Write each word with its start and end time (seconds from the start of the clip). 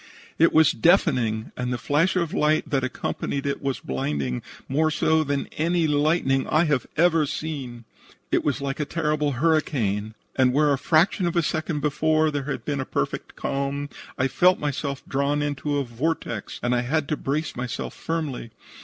It 0.39 0.51
was 0.51 0.71
deafening, 0.71 1.51
and 1.55 1.71
the 1.71 1.77
flash 1.77 2.15
of 2.15 2.33
light 2.33 2.67
that 2.71 2.83
accompanied 2.83 3.45
it 3.45 3.61
was 3.61 3.79
blinding, 3.79 4.41
more 4.67 4.89
so 4.89 5.23
than 5.23 5.45
any 5.57 5.85
lightning 5.85 6.47
I 6.47 6.63
have 6.63 6.87
ever 6.97 7.27
seen. 7.27 7.83
"It 8.31 8.43
was 8.43 8.61
like 8.61 8.79
a 8.79 8.85
terrible 8.85 9.33
hurricane, 9.33 10.15
and 10.35 10.53
where 10.53 10.73
a 10.73 10.79
fraction 10.79 11.27
of 11.27 11.35
a 11.35 11.43
second 11.43 11.81
before 11.81 12.31
there 12.31 12.45
had 12.45 12.65
been 12.65 12.79
a 12.81 12.83
perfect 12.83 13.35
calm, 13.35 13.89
I 14.17 14.27
felt 14.27 14.57
myself 14.57 15.03
drawn 15.07 15.43
into 15.43 15.77
a 15.77 15.83
vortex 15.83 16.59
and 16.63 16.73
I 16.73 16.81
had 16.81 17.07
to 17.09 17.15
brace 17.15 17.55
myself 17.55 17.93
firmly. 17.93 18.49